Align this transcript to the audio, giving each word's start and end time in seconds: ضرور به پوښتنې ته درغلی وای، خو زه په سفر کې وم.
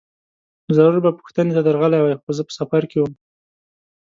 ضرور 0.75 0.97
به 1.05 1.11
پوښتنې 1.19 1.51
ته 1.55 1.61
درغلی 1.63 1.99
وای، 2.01 2.15
خو 2.21 2.29
زه 2.37 2.41
په 2.47 2.51
سفر 2.59 2.83
کې 2.91 2.97
وم. 2.99 3.13